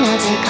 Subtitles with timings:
[0.00, 0.47] の時間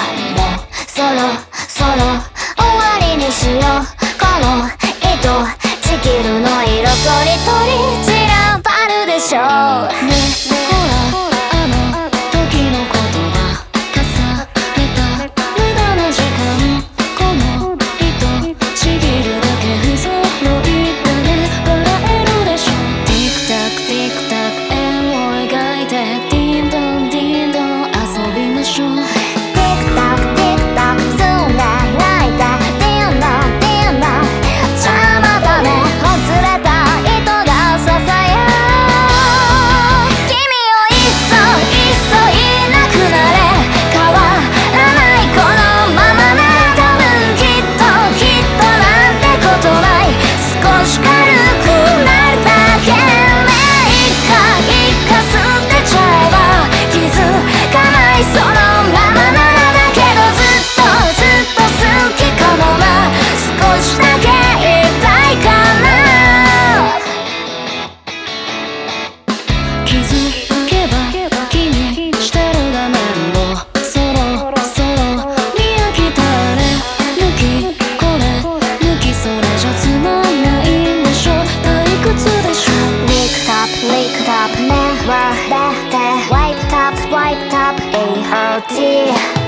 [84.29, 89.38] up mirror, better, wipe top, wiped up, AOT.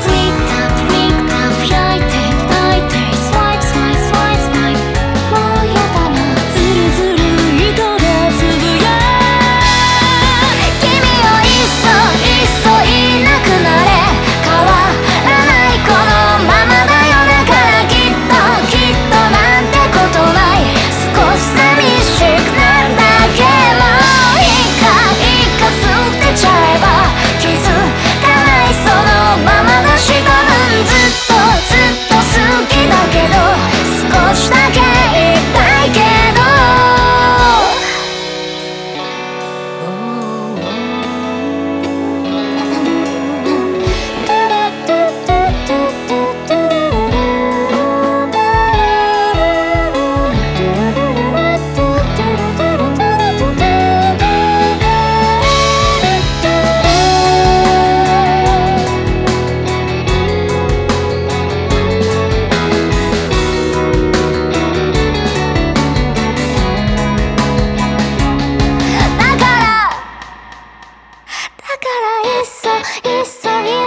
[72.84, 73.81] history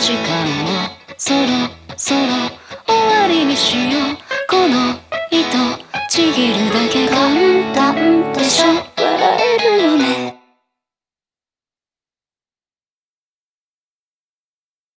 [0.00, 0.18] 時間
[0.64, 0.88] を
[1.18, 1.68] そろ
[1.98, 2.20] そろ
[2.86, 4.09] 終わりにしよう。